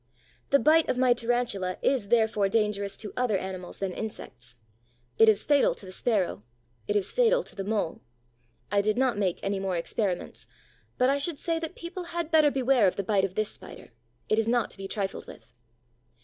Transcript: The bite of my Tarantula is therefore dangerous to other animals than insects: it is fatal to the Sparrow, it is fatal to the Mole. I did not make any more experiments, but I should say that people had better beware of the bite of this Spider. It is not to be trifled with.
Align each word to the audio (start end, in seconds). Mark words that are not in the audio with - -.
The 0.49 0.57
bite 0.57 0.89
of 0.89 0.97
my 0.97 1.13
Tarantula 1.13 1.77
is 1.83 2.07
therefore 2.07 2.49
dangerous 2.49 2.97
to 2.97 3.13
other 3.15 3.37
animals 3.37 3.77
than 3.77 3.93
insects: 3.93 4.55
it 5.19 5.29
is 5.29 5.43
fatal 5.43 5.75
to 5.75 5.85
the 5.85 5.91
Sparrow, 5.91 6.41
it 6.87 6.95
is 6.95 7.11
fatal 7.11 7.43
to 7.43 7.55
the 7.55 7.63
Mole. 7.63 8.01
I 8.71 8.81
did 8.81 8.97
not 8.97 9.19
make 9.19 9.39
any 9.43 9.59
more 9.59 9.77
experiments, 9.77 10.47
but 10.97 11.11
I 11.11 11.19
should 11.19 11.37
say 11.37 11.59
that 11.59 11.75
people 11.75 12.05
had 12.05 12.31
better 12.31 12.49
beware 12.49 12.87
of 12.87 12.95
the 12.95 13.03
bite 13.03 13.25
of 13.25 13.35
this 13.35 13.51
Spider. 13.51 13.89
It 14.27 14.39
is 14.39 14.47
not 14.47 14.71
to 14.71 14.77
be 14.77 14.87
trifled 14.87 15.27
with. 15.27 15.53